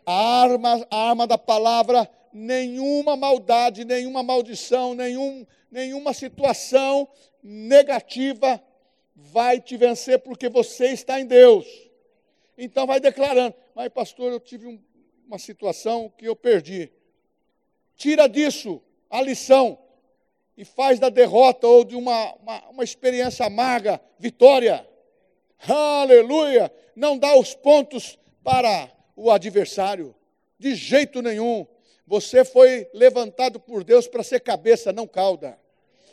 [0.05, 7.07] A arma, a arma da palavra, nenhuma maldade, nenhuma maldição, nenhum, nenhuma situação
[7.41, 8.61] negativa
[9.15, 11.65] vai te vencer, porque você está em Deus.
[12.57, 14.77] Então vai declarando: mas pastor, eu tive um,
[15.25, 16.91] uma situação que eu perdi.
[17.95, 19.79] Tira disso a lição
[20.57, 24.85] e faz da derrota ou de uma, uma, uma experiência amarga vitória.
[25.65, 26.69] Aleluia!
[26.97, 30.13] Não dá os pontos para o adversário,
[30.59, 31.65] de jeito nenhum.
[32.07, 35.57] Você foi levantado por Deus para ser cabeça, não cauda.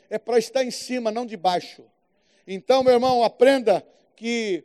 [0.09, 1.85] É para estar em cima, não de baixo.
[2.47, 3.85] Então, meu irmão, aprenda
[4.17, 4.65] que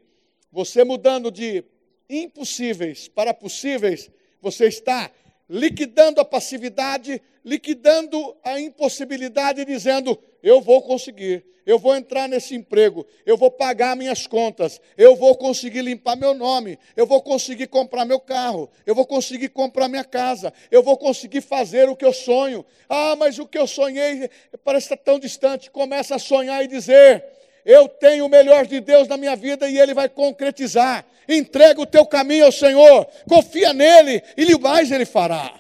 [0.52, 1.64] você mudando de
[2.10, 4.10] impossíveis para possíveis,
[4.42, 5.12] você está
[5.50, 13.06] liquidando a passividade, liquidando a impossibilidade, dizendo: eu vou conseguir, eu vou entrar nesse emprego,
[13.26, 18.06] eu vou pagar minhas contas, eu vou conseguir limpar meu nome, eu vou conseguir comprar
[18.06, 22.14] meu carro, eu vou conseguir comprar minha casa, eu vou conseguir fazer o que eu
[22.14, 22.66] sonho.
[22.90, 24.30] Ah, mas o que eu sonhei
[24.64, 25.72] parece estar tão distante.
[25.72, 27.26] Começa a sonhar e dizer:
[27.68, 31.06] eu tenho o melhor de Deus na minha vida e Ele vai concretizar.
[31.28, 35.60] Entrega o teu caminho ao Senhor, confia nele e mais Ele fará.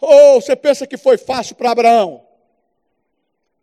[0.00, 2.24] Ou oh, você pensa que foi fácil para Abraão?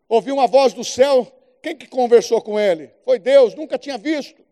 [0.07, 1.25] Ouviu uma voz do céu,
[1.59, 2.91] quem que conversou com ele?
[3.03, 4.43] Foi Deus, nunca tinha visto.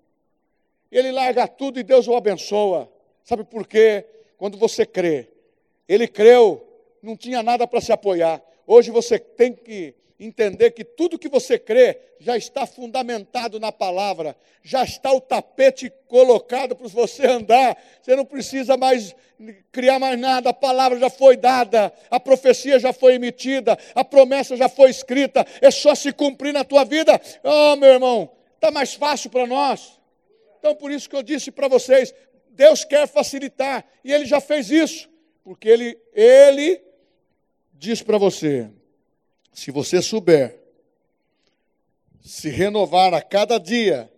[0.92, 2.92] Ele larga tudo e Deus o abençoa.
[3.24, 4.06] Sabe por quê?
[4.38, 5.30] Quando você crê,
[5.88, 6.66] ele creu,
[7.00, 8.42] não tinha nada para se apoiar.
[8.66, 14.36] Hoje você tem que entender que tudo que você crê já está fundamentado na palavra,
[14.62, 19.16] já está o tapete colocado para você andar, você não precisa mais
[19.72, 24.56] criar mais nada, a palavra já foi dada, a profecia já foi emitida, a promessa
[24.56, 27.20] já foi escrita, é só se cumprir na tua vida.
[27.44, 30.00] Oh, meu irmão, está mais fácil para nós.
[30.60, 32.14] Então, por isso que eu disse para vocês:
[32.52, 35.10] Deus quer facilitar, e Ele já fez isso,
[35.44, 36.82] porque Ele, Ele
[37.74, 38.70] diz para você:
[39.54, 40.60] se você souber
[42.24, 44.10] se renovar a cada dia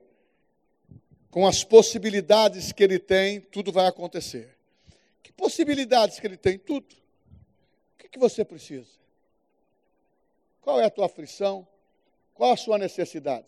[1.31, 4.55] com as possibilidades que ele tem, tudo vai acontecer.
[5.23, 6.57] Que possibilidades que ele tem?
[6.57, 6.85] Tudo.
[6.85, 8.87] O que, que você precisa?
[10.61, 11.67] Qual é a tua aflição?
[12.33, 13.47] Qual a sua necessidade?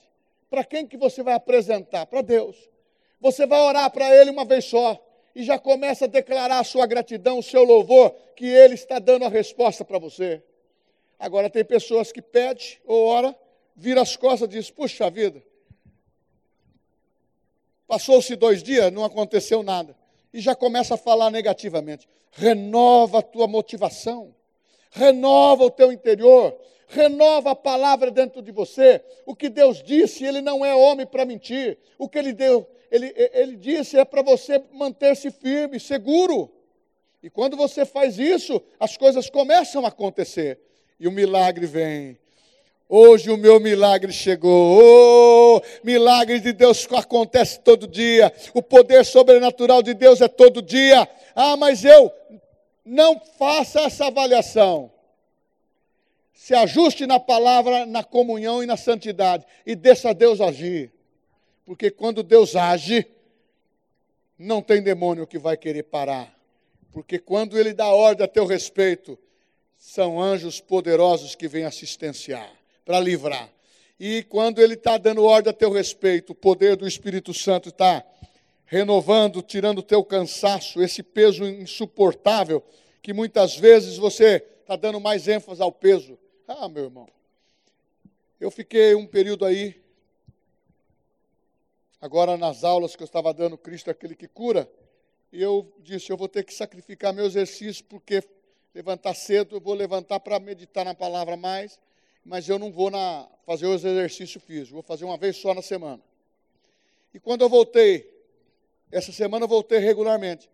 [0.50, 2.08] Para quem que você vai apresentar?
[2.08, 2.58] Para Deus.
[3.21, 5.02] Você vai orar para Ele uma vez só
[5.36, 9.26] e já começa a declarar a sua gratidão, o seu louvor, que Ele está dando
[9.26, 10.41] a resposta para você.
[11.19, 13.36] Agora, tem pessoas que pedem ou ora,
[13.75, 15.43] vira as costas e diz: Puxa vida,
[17.88, 19.95] passou-se dois dias, não aconteceu nada.
[20.32, 22.08] E já começa a falar negativamente.
[22.32, 24.36] Renova a tua motivação,
[24.91, 26.56] renova o teu interior,
[26.88, 29.03] renova a palavra dentro de você.
[29.25, 31.80] O que Deus disse, Ele não é homem para mentir.
[31.97, 36.53] O que Ele deu, Ele, ele disse é para você manter-se firme, seguro.
[37.23, 40.60] E quando você faz isso, as coisas começam a acontecer
[40.99, 42.17] e o milagre vem.
[42.89, 44.79] Hoje o meu milagre chegou.
[44.81, 48.33] Oh, milagre de Deus acontece todo dia.
[48.53, 51.07] O poder sobrenatural de Deus é todo dia.
[51.36, 52.12] Ah, mas eu
[52.86, 54.89] não faça essa avaliação.
[56.33, 60.93] Se ajuste na palavra, na comunhão e na santidade e deixa Deus agir.
[61.65, 63.05] Porque quando Deus age,
[64.39, 66.33] não tem demônio que vai querer parar.
[66.93, 69.19] Porque quando ele dá ordem a teu respeito,
[69.77, 72.51] são anjos poderosos que vêm assistenciar,
[72.83, 73.49] para livrar.
[73.99, 78.03] E quando ele está dando ordem a teu respeito, o poder do Espírito Santo está
[78.65, 82.63] renovando, tirando o teu cansaço, esse peso insuportável,
[83.01, 86.19] que muitas vezes você está dando mais ênfase ao peso.
[86.47, 87.07] Ah, meu irmão,
[88.39, 89.81] eu fiquei um período aí,
[91.99, 94.69] agora nas aulas que eu estava dando, Cristo é aquele que cura,
[95.31, 98.21] e eu disse, eu vou ter que sacrificar meu exercício, porque
[98.77, 101.79] levantar cedo, eu vou levantar para meditar na palavra mais,
[102.23, 105.63] mas eu não vou na, fazer os exercícios físicos, vou fazer uma vez só na
[105.63, 105.99] semana.
[107.11, 108.07] E quando eu voltei,
[108.91, 110.47] essa semana eu voltei regularmente.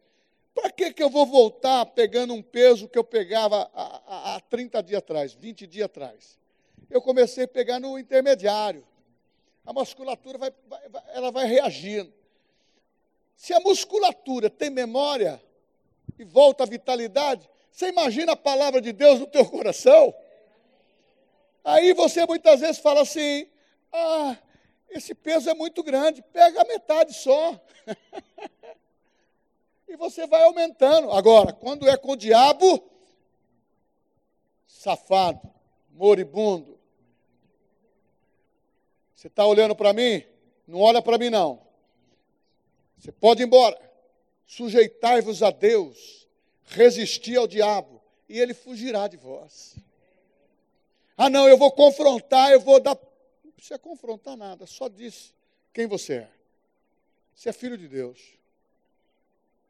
[0.55, 4.81] Para que, que eu vou voltar pegando um peso que eu pegava há, há 30
[4.81, 6.39] dias atrás, 20 dias atrás?
[6.89, 8.87] Eu comecei a pegar no intermediário.
[9.65, 12.13] A musculatura vai, vai, ela vai reagindo.
[13.35, 15.43] Se a musculatura tem memória
[16.17, 20.13] e volta à vitalidade, você imagina a palavra de Deus no teu coração?
[21.63, 23.47] Aí você muitas vezes fala assim:
[23.91, 24.37] ah,
[24.91, 27.59] esse peso é muito grande, pega a metade só.
[29.89, 31.11] e você vai aumentando.
[31.11, 32.87] Agora, quando é com o diabo,
[34.67, 35.41] safado,
[35.89, 36.79] moribundo.
[39.15, 40.23] Você está olhando para mim?
[40.67, 41.59] Não olha para mim, não.
[42.99, 43.81] Você pode ir embora.
[44.45, 46.22] Sujeitai-vos a Deus
[46.73, 49.75] resistir ao diabo e ele fugirá de vós.
[51.15, 52.97] Ah, não, eu vou confrontar, eu vou dar.
[53.43, 55.33] Não precisa confrontar nada, só diz
[55.71, 56.29] quem você é.
[57.35, 58.19] Você é filho de Deus.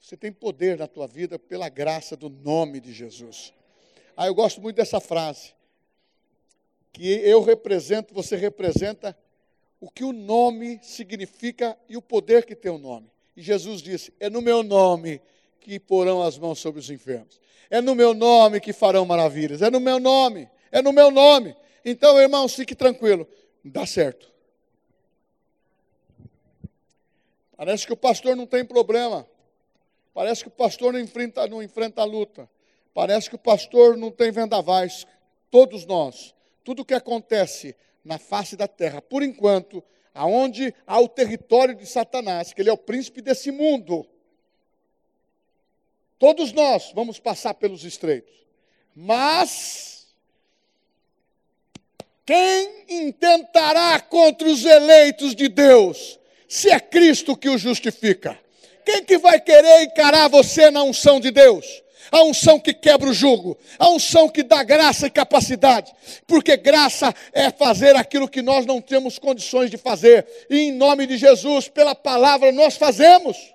[0.01, 3.53] Você tem poder na tua vida pela graça do nome de Jesus.
[4.15, 5.53] Ah, eu gosto muito dessa frase.
[6.91, 9.17] Que eu represento, você representa
[9.79, 13.09] o que o nome significa e o poder que tem o nome.
[13.35, 15.21] E Jesus disse: É no meu nome
[15.63, 17.39] que porão as mãos sobre os enfermos.
[17.69, 19.61] É no meu nome que farão maravilhas.
[19.61, 20.49] É no meu nome.
[20.71, 21.55] É no meu nome.
[21.85, 23.27] Então, irmão, fique tranquilo.
[23.63, 24.31] Dá certo.
[27.55, 29.25] Parece que o pastor não tem problema.
[30.13, 32.49] Parece que o pastor não enfrenta, não enfrenta a luta.
[32.93, 35.07] Parece que o pastor não tem vendavais.
[35.49, 36.35] Todos nós.
[36.63, 39.83] Tudo que acontece na face da terra, por enquanto,
[40.13, 44.05] aonde há o território de Satanás, que ele é o príncipe desse mundo,
[46.23, 48.33] Todos nós vamos passar pelos estreitos.
[48.95, 50.07] Mas
[52.25, 56.17] quem intentará contra os eleitos de Deus,
[56.47, 58.39] se é Cristo que o justifica?
[58.85, 61.83] Quem que vai querer encarar você na unção de Deus?
[62.09, 65.91] A unção que quebra o jugo, a unção que dá graça e capacidade,
[66.25, 71.05] porque graça é fazer aquilo que nós não temos condições de fazer, e em nome
[71.05, 73.52] de Jesus, pela palavra, nós fazemos.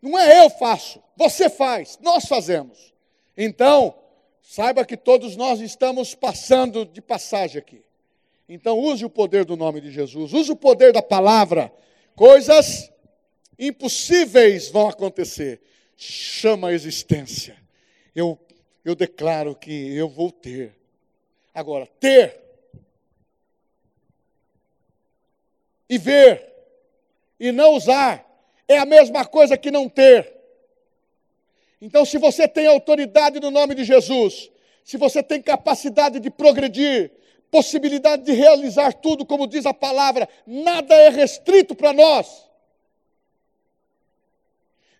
[0.00, 2.92] Não é eu faço, você faz, nós fazemos.
[3.36, 3.94] Então,
[4.50, 7.84] Saiba que todos nós estamos passando de passagem aqui.
[8.48, 11.72] Então, use o poder do nome de Jesus, use o poder da palavra.
[12.16, 12.90] Coisas
[13.56, 15.60] impossíveis vão acontecer.
[15.96, 17.56] Chama a existência.
[18.12, 18.36] Eu,
[18.84, 20.76] eu declaro que eu vou ter.
[21.54, 22.40] Agora, ter
[25.88, 26.44] e ver
[27.38, 28.29] e não usar
[28.70, 30.32] é a mesma coisa que não ter.
[31.82, 34.48] Então, se você tem autoridade no nome de Jesus,
[34.84, 37.10] se você tem capacidade de progredir,
[37.50, 42.48] possibilidade de realizar tudo, como diz a palavra, nada é restrito para nós.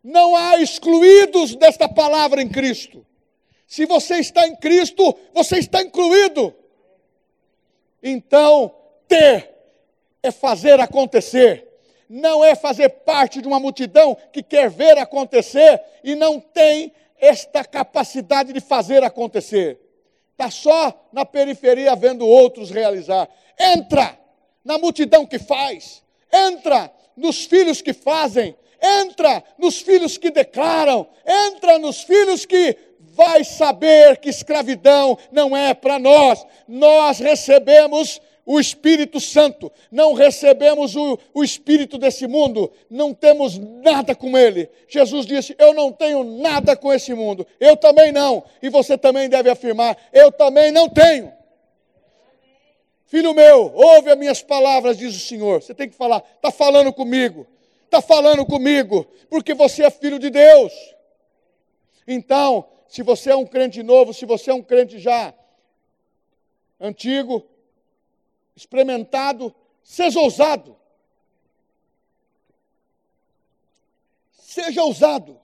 [0.03, 3.07] Não há excluídos desta palavra em Cristo.
[3.69, 6.53] Se você está em Cristo, você está incluído.
[8.03, 8.75] Então,
[9.07, 9.49] ter
[10.25, 11.70] é fazer acontecer
[12.11, 17.65] não é fazer parte de uma multidão que quer ver acontecer e não tem esta
[17.65, 19.79] capacidade de fazer acontecer.
[20.33, 23.29] Está só na periferia vendo outros realizar.
[23.57, 24.19] Entra
[24.65, 26.03] na multidão que faz,
[26.33, 33.45] entra nos filhos que fazem, entra nos filhos que declaram, entra nos filhos que vai
[33.45, 36.45] saber que escravidão não é para nós.
[36.67, 44.15] Nós recebemos o Espírito Santo, não recebemos o, o Espírito desse mundo, não temos nada
[44.15, 44.69] com ele.
[44.89, 49.29] Jesus disse: Eu não tenho nada com esse mundo, eu também não, e você também
[49.29, 51.33] deve afirmar: Eu também não tenho.
[53.07, 55.61] Filho meu, ouve as minhas palavras, diz o Senhor.
[55.61, 57.47] Você tem que falar, está falando comigo,
[57.85, 60.73] está falando comigo, porque você é filho de Deus.
[62.07, 65.35] Então, se você é um crente novo, se você é um crente já
[66.81, 67.45] antigo,
[68.61, 70.77] experimentado, seja ousado.
[74.33, 75.41] Seja ousado.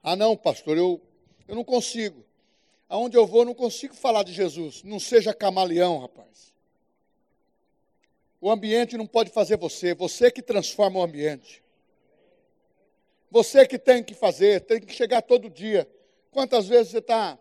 [0.00, 1.00] Ah, não, pastor, eu,
[1.48, 2.24] eu não consigo.
[2.88, 4.84] Aonde eu vou, eu não consigo falar de Jesus.
[4.84, 6.54] Não seja camaleão, rapaz.
[8.40, 11.62] O ambiente não pode fazer você, você que transforma o ambiente.
[13.30, 15.88] Você que tem que fazer, tem que chegar todo dia.
[16.30, 17.38] Quantas vezes você está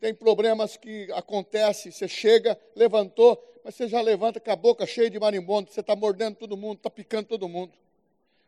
[0.00, 5.10] tem problemas que acontecem, você chega, levantou, mas você já levanta com a boca cheia
[5.10, 7.72] de marimbondo, você está mordendo todo mundo, está picando todo mundo.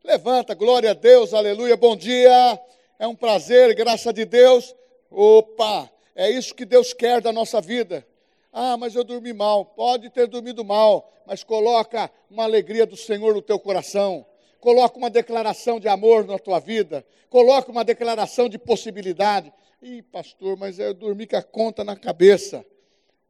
[0.03, 2.59] Levanta, glória a Deus, aleluia, bom dia,
[2.99, 4.75] é um prazer, graça de Deus.
[5.11, 8.07] Opa, é isso que Deus quer da nossa vida.
[8.53, 9.65] Ah, mas eu dormi mal.
[9.65, 14.27] Pode ter dormido mal, mas coloca uma alegria do Senhor no teu coração.
[14.61, 17.05] Coloca uma declaração de amor na tua vida.
[17.29, 19.53] Coloca uma declaração de possibilidade.
[19.83, 22.65] Ih, pastor, mas eu dormi com a conta na cabeça.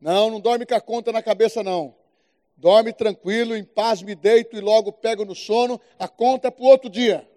[0.00, 1.94] Não, não dorme com a conta na cabeça, não.
[2.56, 5.80] Dorme tranquilo, em paz, me deito e logo pego no sono.
[5.96, 7.28] A conta é para o outro dia.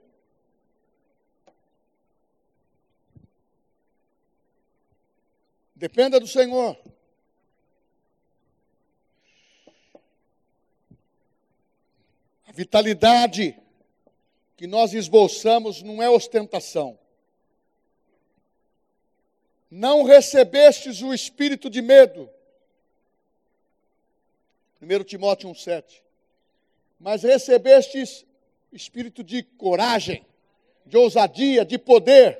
[5.76, 6.76] Dependa do Senhor.
[12.48, 13.56] A vitalidade
[14.58, 16.98] que nós esboçamos não é ostentação
[19.76, 22.30] não recebestes o espírito de medo.
[24.80, 25.84] 1 Timóteo 1,7.
[27.00, 28.24] Mas recebestes
[28.72, 30.24] espírito de coragem,
[30.86, 32.40] de ousadia, de poder.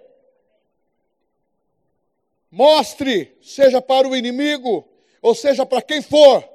[2.52, 4.88] Mostre, seja para o inimigo,
[5.20, 6.48] ou seja para quem for,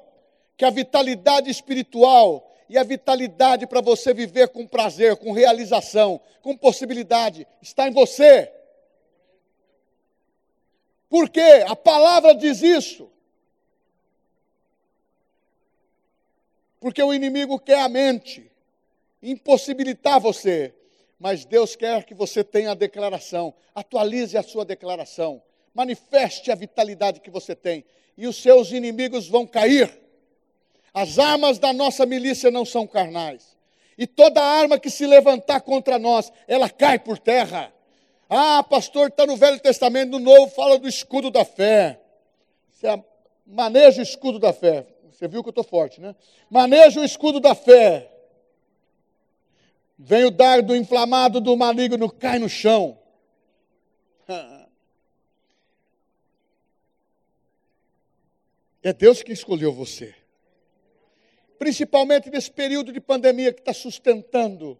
[0.55, 6.55] que a vitalidade espiritual e a vitalidade para você viver com prazer, com realização, com
[6.55, 8.58] possibilidade, está em você.
[11.09, 11.65] Por quê?
[11.67, 13.09] A palavra diz isso.
[16.79, 18.49] Porque o inimigo quer a mente,
[19.21, 20.73] impossibilitar você.
[21.19, 23.53] Mas Deus quer que você tenha a declaração.
[23.75, 25.41] Atualize a sua declaração.
[25.73, 27.83] Manifeste a vitalidade que você tem.
[28.17, 29.99] E os seus inimigos vão cair.
[30.93, 33.57] As armas da nossa milícia não são carnais.
[33.97, 37.73] E toda arma que se levantar contra nós, ela cai por terra.
[38.29, 41.99] Ah, pastor, está no Velho Testamento, no Novo fala do escudo da fé.
[42.69, 42.87] Você
[43.45, 44.85] maneja o escudo da fé.
[45.11, 46.15] Você viu que eu estou forte, né?
[46.47, 48.09] Maneja o escudo da fé.
[49.97, 52.97] Vem o dardo inflamado do maligno, cai no chão.
[58.83, 60.15] É Deus que escolheu você.
[61.57, 64.79] Principalmente nesse período de pandemia que está sustentando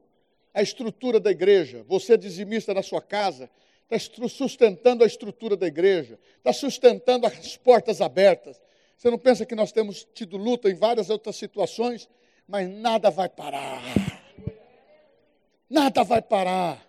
[0.54, 1.84] a estrutura da igreja.
[1.88, 3.50] Você, dizimista na sua casa,
[3.90, 8.62] está sustentando a estrutura da igreja, está sustentando as portas abertas.
[8.98, 12.10] Você não pensa que nós temos tido luta em várias outras situações,
[12.48, 13.82] mas nada vai parar.
[15.70, 16.86] Nada vai parar.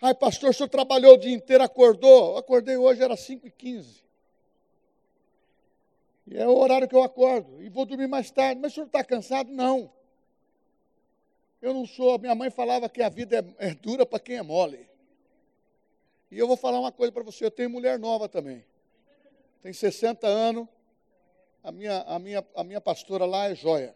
[0.00, 2.36] Ai, pastor, o senhor trabalhou o dia inteiro, acordou?
[2.36, 4.02] acordei hoje, era 5 e 15
[6.26, 7.62] E é o horário que eu acordo.
[7.62, 8.60] E vou dormir mais tarde.
[8.60, 9.52] Mas o senhor está cansado?
[9.52, 9.92] Não.
[11.62, 12.18] Eu não sou.
[12.18, 14.90] Minha mãe falava que a vida é, é dura para quem é mole.
[16.28, 18.64] E eu vou falar uma coisa para você: eu tenho mulher nova também.
[19.62, 20.66] Tem 60 anos.
[21.62, 23.94] A minha, a minha, a minha pastora lá é joia.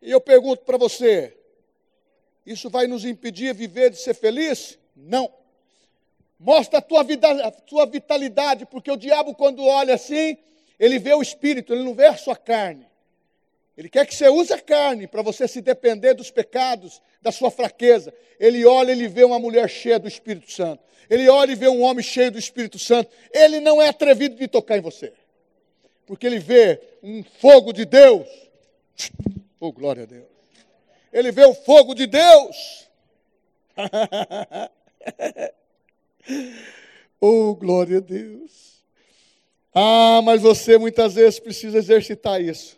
[0.00, 1.36] E eu pergunto para você:
[2.46, 4.78] isso vai nos impedir de viver, de ser feliz?
[4.96, 5.30] Não.
[6.38, 10.38] Mostra a tua, vida, a tua vitalidade, porque o diabo, quando olha assim,
[10.78, 12.85] ele vê o espírito, ele não vê a sua carne.
[13.76, 17.50] Ele quer que você use a carne para você se depender dos pecados, da sua
[17.50, 18.12] fraqueza.
[18.40, 20.82] Ele olha, ele vê uma mulher cheia do Espírito Santo.
[21.10, 23.10] Ele olha e vê um homem cheio do Espírito Santo.
[23.32, 25.12] Ele não é atrevido de tocar em você.
[26.06, 28.26] Porque ele vê um fogo de Deus.
[29.58, 30.26] Oh, glória a Deus.
[31.10, 32.86] Ele vê o fogo de Deus.
[37.18, 38.84] oh, glória a Deus.
[39.74, 42.75] Ah, mas você muitas vezes precisa exercitar isso.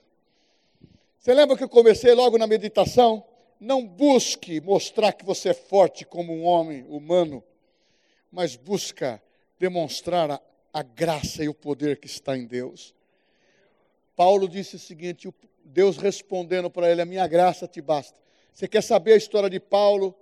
[1.29, 3.23] Você lembra que eu comecei logo na meditação?
[3.61, 7.45] Não busque mostrar que você é forte como um homem humano,
[8.33, 9.23] mas busca
[9.59, 10.41] demonstrar a,
[10.73, 12.95] a graça e o poder que está em Deus.
[14.17, 15.29] Paulo disse o seguinte:
[15.63, 18.19] Deus respondendo para ele: A minha graça te basta.
[18.55, 20.15] Você quer saber a história de Paulo?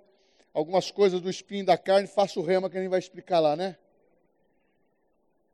[0.52, 3.54] Algumas coisas do espinho da carne, faça o rema que a gente vai explicar lá,
[3.54, 3.76] né?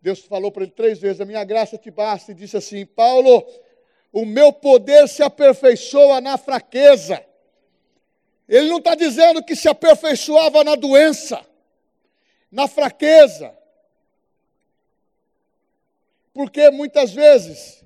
[0.00, 3.46] Deus falou para ele três vezes: A minha graça te basta, e disse assim: Paulo,
[4.12, 7.24] o meu poder se aperfeiçoa na fraqueza.
[8.48, 11.44] Ele não está dizendo que se aperfeiçoava na doença,
[12.50, 13.56] na fraqueza.
[16.34, 17.82] Porque muitas vezes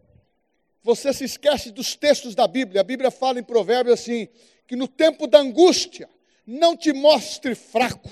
[0.83, 2.81] você se esquece dos textos da Bíblia.
[2.81, 4.29] A Bíblia fala em Provérbios assim:
[4.67, 6.09] que no tempo da angústia,
[6.45, 8.11] não te mostre fraco.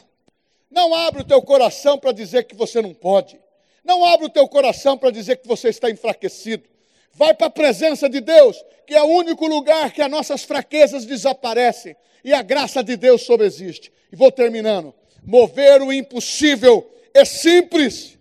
[0.71, 3.41] Não abra o teu coração para dizer que você não pode.
[3.85, 6.69] Não abra o teu coração para dizer que você está enfraquecido.
[7.15, 11.05] Vai para a presença de Deus, que é o único lugar que as nossas fraquezas
[11.05, 13.93] desaparecem e a graça de Deus sobreexiste.
[14.13, 14.95] E vou terminando.
[15.23, 18.19] Mover o impossível é simples.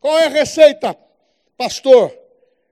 [0.00, 0.96] Qual é a receita,
[1.56, 2.16] pastor?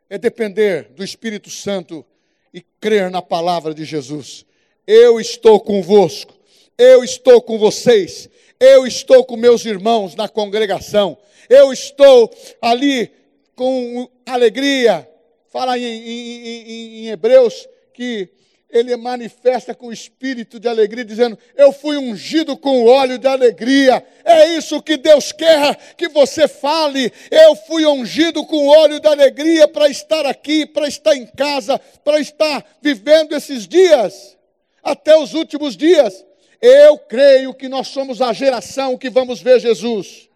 [0.09, 2.05] É depender do Espírito Santo
[2.53, 4.47] e crer na palavra de Jesus.
[4.87, 6.35] Eu estou convosco,
[6.79, 8.29] eu estou com vocês,
[8.61, 11.19] eu estou com meus irmãos na congregação,
[11.49, 12.31] eu estou
[12.61, 13.11] ali
[13.57, 15.09] com alegria,
[15.55, 18.29] fala em, em, em, em Hebreus que
[18.69, 24.05] ele manifesta com espírito de alegria, dizendo: Eu fui ungido com óleo de alegria.
[24.25, 27.13] É isso que Deus quer que você fale.
[27.31, 32.19] Eu fui ungido com óleo de alegria para estar aqui, para estar em casa, para
[32.19, 34.37] estar vivendo esses dias,
[34.83, 36.27] até os últimos dias.
[36.61, 40.29] Eu creio que nós somos a geração que vamos ver Jesus.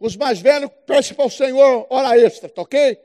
[0.00, 2.98] Os mais velhos, peçam para o Senhor hora extra, tá ok?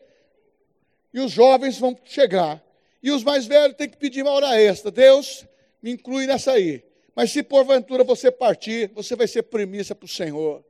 [1.15, 2.61] E os jovens vão chegar.
[3.01, 4.91] E os mais velhos têm que pedir uma hora extra.
[4.91, 5.45] Deus,
[5.81, 6.83] me inclui nessa aí.
[7.15, 10.61] Mas se porventura você partir, você vai ser premissa para o Senhor.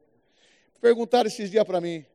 [0.79, 2.05] Perguntaram esses dias para mim: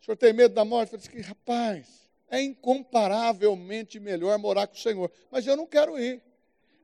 [0.00, 0.94] o senhor tem medo da morte?
[0.94, 5.10] Eu disse que, rapaz, é incomparavelmente melhor morar com o Senhor.
[5.30, 6.22] Mas eu não quero ir.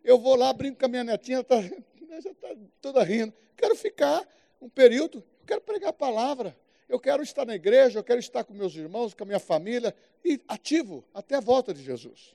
[0.04, 1.62] Eu vou lá, brinco com a minha netinha, tá,
[2.20, 3.32] já está toda rindo.
[3.56, 4.22] Quero ficar
[4.60, 6.54] um período, quero pregar a palavra.
[6.90, 9.94] Eu quero estar na igreja, eu quero estar com meus irmãos, com a minha família,
[10.24, 12.34] e ativo até a volta de Jesus.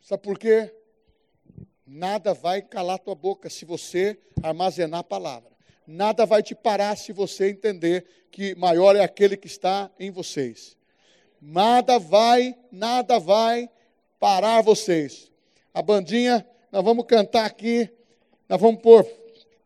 [0.00, 0.74] Sabe por quê?
[1.86, 5.50] Nada vai calar tua boca se você armazenar a palavra.
[5.86, 10.74] Nada vai te parar se você entender que maior é aquele que está em vocês.
[11.38, 13.68] Nada vai, nada vai
[14.18, 15.30] parar vocês.
[15.74, 17.90] A bandinha, nós vamos cantar aqui,
[18.48, 19.04] nós vamos pôr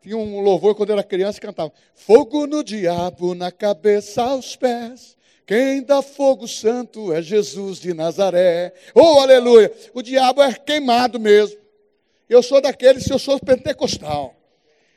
[0.05, 5.17] tinha um louvor quando era criança que cantava: Fogo no diabo, na cabeça aos pés.
[5.47, 8.71] Quem dá fogo santo é Jesus de Nazaré.
[8.93, 9.71] Oh, aleluia!
[9.95, 11.57] O diabo é queimado mesmo.
[12.29, 14.35] Eu sou daqueles, se eu sou pentecostal.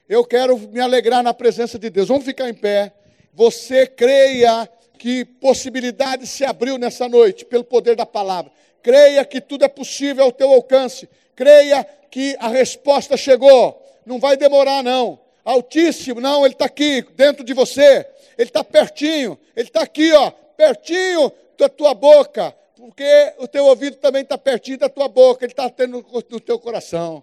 [0.06, 2.08] Eu quero me alegrar na presença de Deus.
[2.08, 2.92] Vamos ficar em pé.
[3.32, 8.50] Você creia que possibilidade se abriu nessa noite pelo poder da palavra.
[8.82, 11.08] Creia que tudo é possível ao teu alcance.
[11.34, 13.87] Creia que a resposta chegou.
[14.08, 15.20] Não vai demorar, não.
[15.44, 18.06] Altíssimo, não, ele está aqui, dentro de você.
[18.38, 19.38] Ele está pertinho.
[19.54, 22.54] Ele está aqui, ó, pertinho da tua boca.
[22.74, 25.44] Porque o teu ouvido também está pertinho da tua boca.
[25.44, 27.22] Ele está tendo no teu coração.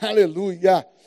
[0.00, 0.86] Aleluia.